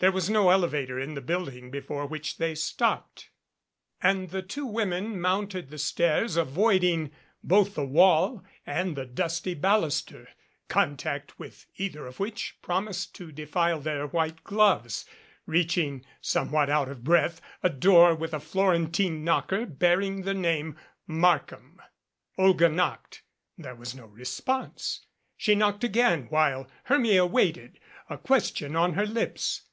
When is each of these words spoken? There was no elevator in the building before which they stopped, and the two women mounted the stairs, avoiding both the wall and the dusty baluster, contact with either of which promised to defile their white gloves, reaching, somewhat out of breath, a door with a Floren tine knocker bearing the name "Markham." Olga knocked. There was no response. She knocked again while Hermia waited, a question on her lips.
There 0.00 0.10
was 0.10 0.30
no 0.30 0.48
elevator 0.48 0.98
in 0.98 1.12
the 1.12 1.20
building 1.20 1.70
before 1.70 2.06
which 2.06 2.38
they 2.38 2.54
stopped, 2.54 3.28
and 4.02 4.30
the 4.30 4.40
two 4.40 4.64
women 4.64 5.20
mounted 5.20 5.68
the 5.68 5.76
stairs, 5.76 6.36
avoiding 6.36 7.10
both 7.44 7.74
the 7.74 7.84
wall 7.84 8.42
and 8.64 8.96
the 8.96 9.04
dusty 9.04 9.52
baluster, 9.52 10.26
contact 10.68 11.38
with 11.38 11.66
either 11.76 12.06
of 12.06 12.18
which 12.18 12.56
promised 12.62 13.14
to 13.16 13.30
defile 13.30 13.78
their 13.78 14.06
white 14.06 14.42
gloves, 14.42 15.04
reaching, 15.44 16.02
somewhat 16.22 16.70
out 16.70 16.88
of 16.88 17.04
breath, 17.04 17.42
a 17.62 17.68
door 17.68 18.14
with 18.14 18.32
a 18.32 18.40
Floren 18.40 18.90
tine 18.90 19.22
knocker 19.22 19.66
bearing 19.66 20.22
the 20.22 20.32
name 20.32 20.78
"Markham." 21.06 21.78
Olga 22.38 22.70
knocked. 22.70 23.20
There 23.58 23.74
was 23.74 23.94
no 23.94 24.06
response. 24.06 25.04
She 25.36 25.54
knocked 25.54 25.84
again 25.84 26.24
while 26.30 26.70
Hermia 26.84 27.26
waited, 27.26 27.78
a 28.08 28.16
question 28.16 28.74
on 28.74 28.94
her 28.94 29.04
lips. 29.04 29.64